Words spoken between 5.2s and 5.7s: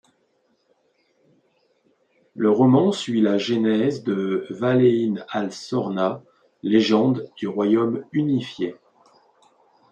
Al